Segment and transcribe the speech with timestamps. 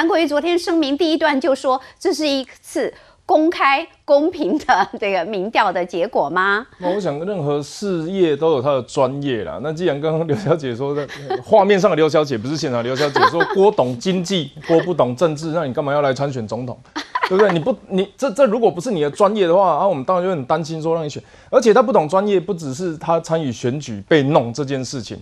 [0.00, 2.90] 韩国瑜昨天声明第一段就说，这是一次
[3.26, 6.66] 公开公平的这个民调的结果吗？
[6.78, 9.60] 那我想，任何事业都有他的专业啦。
[9.62, 11.06] 那既然刚刚刘小姐说的，
[11.44, 16.80] 画面上的刘小姐不是现场刘小姐说郭懂经济，郭不懂政治，那你干嘛要来参选总统？
[17.28, 17.52] 对不对？
[17.52, 21.22] 你不，你这这如果不是你的专业的话，啊，我们当然就很担心说让你选。
[21.50, 25.18] 而且他不懂专业，不只是他参与选举被弄这件事情，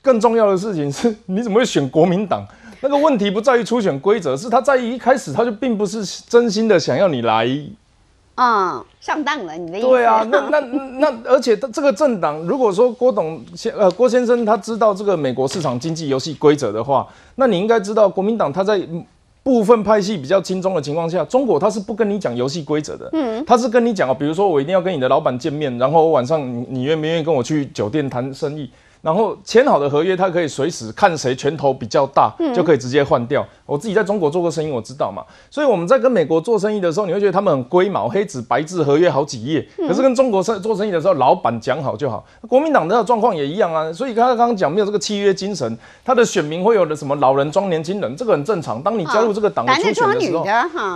[0.00, 2.42] 更重要的事情是，你怎么会选国民党？
[2.82, 7.48] 那个问题不在于初选规则，是他在一开始他就并不是真心的想要你来，
[8.34, 9.86] 嗯，上当了，你的意思？
[9.86, 10.60] 对啊， 那那
[10.98, 17.06] 那，而且这个政党，如果说郭董先呃郭先生他知道这个美国市场经济游戏规则的话，
[17.36, 18.86] 那你应该知道国民党他在。
[19.44, 28.70] 部分派系比较轻松的情况下，中国他是不跟你讲游戏规则的，嗯，他是跟你讲哦，比如说我一定要跟你的老板见面，然后晚上你你愿不愿意跟我去酒店谈生意？
[29.02, 33.44] 然后签好的合约，他可以随时看谁拳头比较大，就可以直接换掉。
[33.66, 35.24] 我自己在中国做过生意，我知道嘛。
[35.50, 39.66] 所以我们在跟美国做生意的时候，你会觉得他们很龟毛，黑纸白字合约好几页。
[39.76, 42.24] 可是跟中国生做生意的时候，老板讲好就好。
[42.48, 43.92] 国民党的状况也一样啊。
[43.92, 48.80] 所以刚刚刚讲没有这个契约精神，他的选民会有的什么老人装年轻人，这个很正常。
[48.80, 50.46] 当你加入这个党的初选的时候，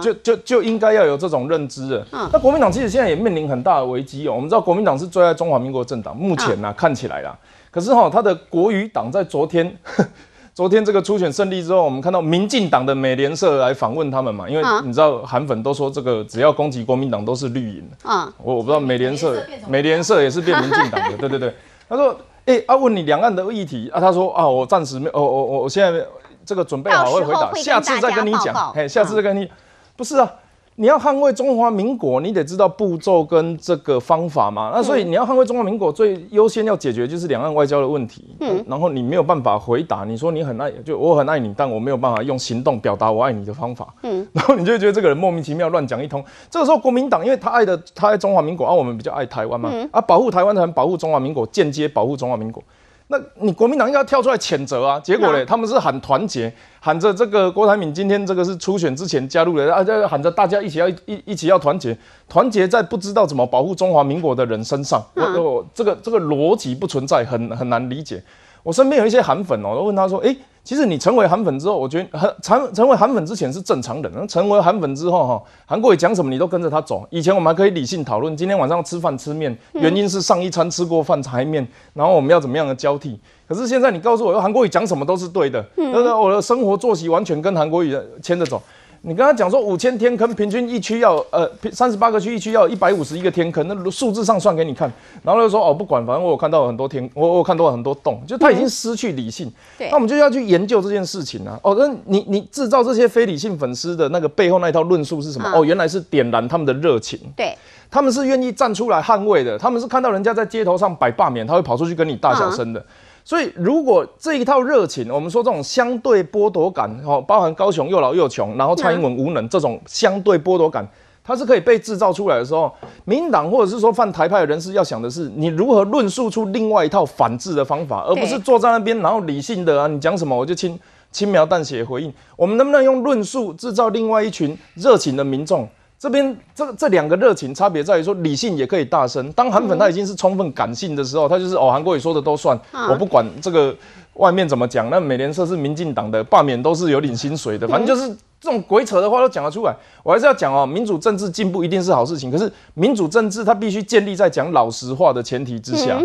[0.00, 2.06] 就就就应该要有这种认知的。
[2.32, 4.34] 那国民党其实现在也面临很大的危机哦。
[4.34, 7.36] 我们知道国民党是最爱中华民国政党，目前呢看起来啦。
[7.76, 9.70] 可是哈，他的国语党在昨天，
[10.54, 21.54] 昨天这个初选胜利之后，我们看到民进党的美联社来访问他们嘛，因为你知道韩粉都说这个只要攻击国民党都是绿营啊，我我不知道美联社美联社也是变民进党的， 对对对，
[21.86, 26.02] 他说，哎，啊问你两岸的议题啊，他说啊，我暂时没，我我我我现在
[26.46, 29.46] 这个准备好会回答，下次再跟你讲，嘿，下次再跟你，
[29.94, 30.32] 不是啊。
[30.78, 34.70] 你要捍卫中华民国，你得知道步骤跟这个方法嘛。
[34.74, 38.24] 那所以你要捍卫中华民国，最优先要解决就是两岸外交的问题。
[38.40, 43.88] 嗯，然后你没有办法回答，你说你很爱，就我很爱你，但我没有办法用行动表达我爱你的方法。
[44.02, 46.22] 嗯，然后你就觉得这个人莫名其妙乱讲一通。
[46.50, 52.62] 这个时候国民党，因为他爱的他爱中华民国，而我们比较爱台湾嘛，啊，保护台湾才能保护中华民国，间接保护中华民国。
[53.08, 54.98] 那你国民党应该要跳出来谴责啊！
[54.98, 61.96] 结果嘞，他们是喊团结，喊着这个郭台铭今天这个是初选之前加入的啊，在喊着大家一起要一一起要团结，
[62.28, 68.20] 团结在不知道怎么保护中华民国的人身上，我我这个这个逻辑不存在，很很难理解。
[68.66, 70.36] 我身边有一些韩粉哦，都问他说，哎。
[70.66, 77.06] 其实你成为韩粉之后，我觉得 很成成为韩粉之前是正常人，成为韩粉之后哈，韩国语讲什么你都跟着他走。
[77.08, 83.16] 以前我们还可以理性讨论，今天晚上吃饭吃面，原因是上一餐吃过饭才面，然后我们要怎么样的交替？
[83.46, 88.60] 可是现在你告诉我，韩国语讲什么都是对的，那个我的生活作息完全跟韩国语牵着走。
[89.06, 99.48] 你跟他讲说五千天坑，平均一区要呃三十八个区一区要一百五十一个天坑，那数字上算给你看，然后就说哦不管，反正我有看到很多天，我我看到很多洞，就他已经失去理性。
[99.78, 101.56] 对，那我们就要去研究这件事情啊。
[101.62, 105.48] 哦，那你你制造这些非理性粉丝的那个背后那一套论述是什么？
[105.54, 107.16] 哦，原来是点燃他们的热情。
[107.36, 107.56] 对，
[107.88, 112.84] 他们是愿意站出来捍卫的，他们是看到人家在街头上摆罢免，他会跑出去跟你大小声的。
[113.28, 120.86] 所以，如果这一套热情，我们说这种相对剥夺感，哦，包含高雄又老又穷，然后蔡英文无能这种相对剥夺感，
[121.24, 122.72] 它是可以被制造出来的时候，
[123.04, 130.78] 民党或者是说泛台派的人士要想的是，你如何论述出另外一套反制的方法，而不是坐在那边然后理性的啊，你讲什么我就轻
[131.10, 132.14] 轻描淡写回应。
[132.36, 135.68] 我们能不能用论述制造另外一群热情的民众？
[135.98, 139.32] 这边这这两个热情差别在于说，理性也可以大声。
[139.32, 142.58] 当韩粉他已经是充分感性的时候，他就是哦，韩国语说的都算，
[142.90, 143.74] 我不管这个
[144.14, 144.90] 外面怎么讲。
[144.90, 148.08] 那美联社是民进党的，罢免都是有领薪水的，反正就是
[148.38, 149.74] 这种鬼扯的话都讲得出来。
[150.02, 155.98] 我还是要讲哦，民主政治进步一定是好事情，可是民主政治它必须建立在讲老实话的前提之下。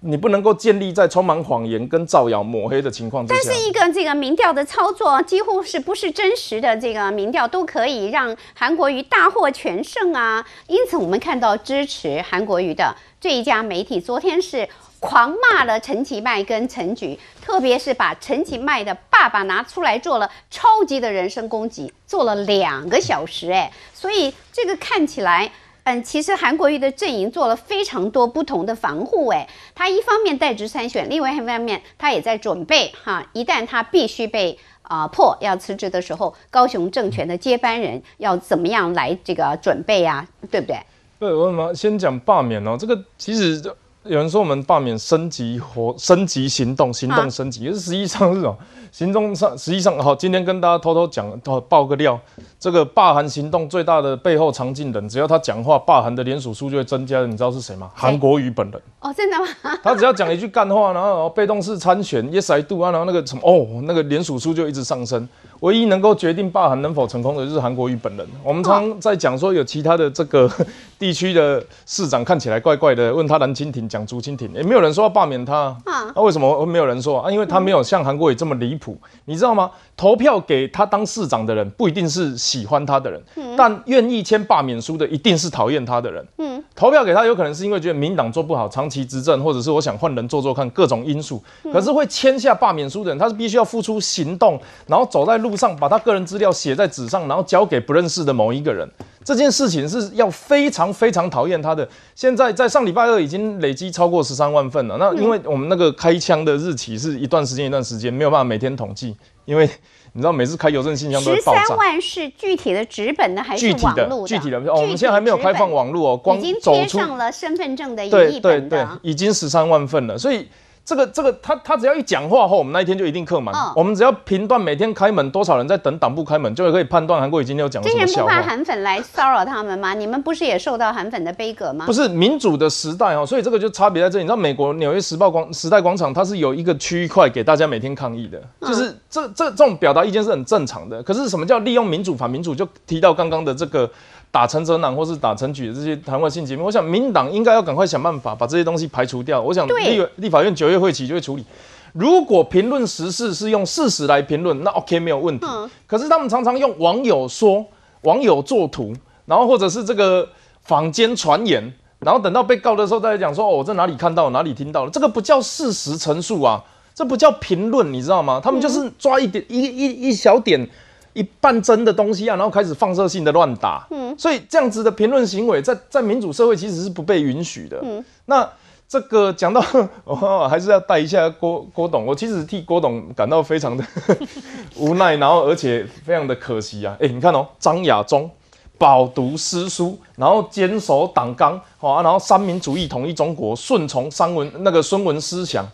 [0.00, 3.40] 你不能够建立在充满谎言跟造谣抹黑的情况之下。
[3.42, 10.44] 但是一个这个民调的操作，几乎是不是真实的这个民调都可以让韩国瑜大获全胜啊！
[10.66, 14.68] 因此我们看到支持韩国瑜的这一家媒体，昨天是
[15.00, 25.50] 狂骂了陈其迈跟陈菊，特别是把陈其迈的爸爸拿出来做了超级的人身攻击，做了两个小时，哎，所以这个看起来。
[25.84, 40.78] 嗯，其实韩国瑜的阵营做了非常多不同的防护，哎，他一方面代职参选，另外一方面他也在准备哈，一旦他必须被啊破要辞职的时候，高雄政权的接班人要怎么样来这个准备呀，对不对？
[41.20, 43.62] 对，我们先讲罢免哦，这个其实
[44.06, 48.54] 有人说我们罢免升级活升级行动，行动升级，可是实际上是什么？
[48.92, 51.26] 行动上实际上好，今天跟大家偷偷讲，
[51.68, 52.20] 爆个料，
[52.60, 57.24] 这个罢韩行动最大的背后常进人，只要他讲话，罢韩的联署数就会增加。
[57.24, 57.90] 你知道是谁吗？
[57.94, 58.80] 韩国瑜本人。
[59.00, 59.46] 哦，真的吗？
[59.82, 65.26] 他只要讲一句干话，然后被动式参选，Yes I do 啊，然后那个什么哦，那个联署数就一直上升。
[65.64, 68.26] 唯一能够决定罢韩能否成功的就是韩国瑜本人。
[68.42, 70.50] 我们常在讲说有其他的这个
[70.98, 75.74] 地区的市长看起来怪怪的，问他蓝蜻蜓讲竹蜻蜓，也没有人说要罢免他。
[75.86, 77.30] 啊，那为什么没有人说啊？
[77.30, 78.94] 因为他没有像韩国瑜这么离谱，
[79.24, 79.70] 你知道吗？
[79.96, 83.22] 投票给他当市长的人不一定是喜欢他的人，
[83.56, 86.26] 但愿意签罢免书的一定是讨厌他的人。
[86.36, 91.40] 嗯，投票给他有可能是因为觉得民党做不好，长期执政，或者是我想换人做做看，各种因素。
[91.72, 98.88] 可是会签下罢免书的人，他是必须要付出行动，然后走在路上把他个人资料写在纸上，然后交给不认识的某一个人。
[99.24, 101.88] 这件事情是要非常非常讨厌他的。
[102.14, 104.96] 现在在上礼拜二已经累积超过十三万份了。
[104.98, 109.16] 那因为我们那个开枪的日期是一段时间一段时间，没有办法每天统计。
[109.46, 109.68] 因为
[110.12, 111.62] 你知道，每次开邮政信箱都会爆炸。
[111.62, 114.28] 十三万是具体的纸本的还是网络的？
[114.28, 120.46] 具体的，哦，我们现在还没有开放网络哦，光已经贴上了身份证的一本的，已经十三万份了，所以。
[120.84, 123.54] 这个这个他他只要一讲话后，我们那一天就一定客满。
[123.74, 128.30] 我们只要评断每天开门多少人在等党部开门，就可以判断韩国已经有讲什么笑话。
[128.30, 129.94] 不怕韩粉来骚扰他们吗？
[129.94, 131.86] 你们不是也受到韩粉的悲歌吗？
[131.86, 134.24] 不是民主的时代哦，所以这个就差别在这里。
[134.24, 141.02] 你知道美国纽约时报广时代广场，它是有一个区域块给大家每天抗议的，就是这这这种表达意见是很正常的。
[141.02, 142.54] 可是什么叫利用民主反民主？
[142.54, 143.90] 就提到刚刚的这个。
[144.34, 149.40] 打陈泽南或是打陈举的这些谈话性节目，我想民党应该要赶快想办法把这些东西排除掉。
[149.40, 151.44] 我想立立法院九月会期就会处理。
[151.92, 155.46] 如果评论时事是用事实来评论，那 OK 没有问题。
[155.86, 157.64] 可是他们常常用网友说、
[158.02, 158.92] 网友作图，
[159.26, 160.28] 然后或者是这个
[160.62, 166.60] 坊间传言，然后等到被告的时候再讲说：“哦，我在哪里看到，哪里听到了。”这个不叫事实陈述啊，
[166.92, 168.40] 这不叫评论，你知道吗？
[168.42, 170.68] 他们就是抓一点一一一小点。
[171.14, 177.80] 一半真的东西啊，然后开始放射性的乱打，嗯，所以这样子的评论行为，在在民主社会其实是不被允许的。
[177.82, 178.48] 嗯，那
[178.86, 179.64] 这个讲到，
[180.04, 180.14] 我
[180.46, 183.84] 还是要带一下郭郭董，我其实替郭董感到非常的
[184.76, 186.96] 无奈，然后而且非常的可惜啊。
[187.00, 188.30] 哎，你看哦，张亚中
[188.76, 195.66] 饱读诗书，然后坚守党纲，好啊，然后三民主义统一中国，顺从三文那个孙文思想，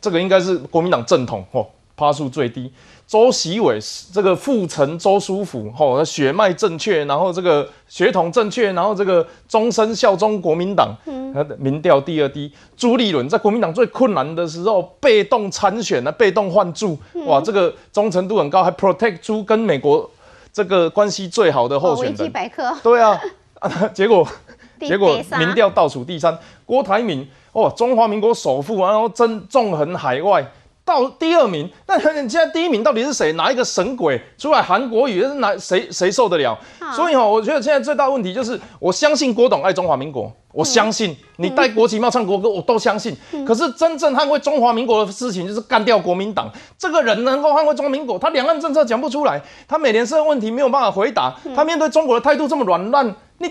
[0.00, 1.66] 这个应该是国民党正统哦，
[1.96, 2.70] 趴数最低。
[3.06, 3.78] 周习伟
[4.12, 10.92] 这个父承周书府，吼，血脉正确，然后这个血统正确，然后这个终身效忠国民党，
[11.32, 12.52] 他的民调第二低。
[12.76, 20.10] 朱立伦在国民党最困难的时候被动参选呢，被动换柱，哇，这个忠诚度很高，还 protect 出跟美国
[20.52, 22.32] 这个关系最好的候选人。
[22.32, 22.76] 百科。
[22.82, 23.16] 对啊，
[23.94, 24.26] 结果
[24.80, 30.44] 结果民调倒数第三，郭台铭哦，中华民国首富，然后真纵横海外。
[30.86, 33.32] 到第二名，那现在第一名到底是谁？
[33.32, 34.62] 哪一个神鬼出来？
[34.62, 36.56] 韩国语是哪谁谁受得了？
[36.94, 43.16] 所以哈，我觉得现在最大问题就是，我相信郭董爱中华民国，我相信你戴国旗帽唱国歌，我都相信。
[43.44, 46.48] 可是真正捍卫中华民国的事情，就是干掉国民党。
[46.78, 53.50] 这个人能够捍卫中华民国，他两岸政策讲不出来，他美联社问题没有办法回答，他面对中国的态度这么软烂，你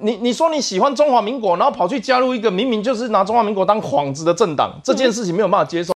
[0.00, 5.86] 你你说你喜欢中华民国，然后跑去加入一个明明就是拿中华民国当幌子的政党，这件事情没有办法接受。